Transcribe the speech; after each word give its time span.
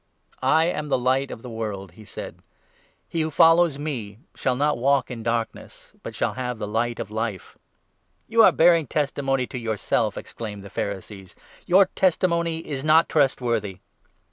*ia; 0.41 0.41
of 0.41 0.49
"I 0.49 0.63
am 0.65 0.89
the 0.89 0.97
Light 0.97 1.29
of 1.29 1.43
the 1.43 1.49
World," 1.51 1.91
he 1.91 2.05
said. 2.05 2.39
He 3.07 3.19
the 3.19 3.25
world.1 3.25 3.31
w]lo 3.33 3.35
follows 3.35 3.77
me 3.77 4.17
shall 4.33 4.55
not 4.55 4.79
walk 4.79 5.11
in 5.11 5.21
darkness, 5.21 5.91
but 6.01 6.15
shall 6.15 6.33
have 6.33 6.57
the 6.57 6.67
Light 6.67 6.99
of 6.99 7.11
Life." 7.11 7.55
"You 8.27 8.41
are 8.41 8.51
bearing 8.51 8.87
testimony 8.87 9.45
to 9.45 9.59
yourself!" 9.59 10.17
exclaimed 10.17 10.63
the 10.63 10.71
13 10.71 10.73
Pharisees, 10.75 11.35
"your 11.67 11.85
testimony 11.93 12.67
is 12.67 12.83
not 12.83 13.09
trustworthy." 13.09 13.77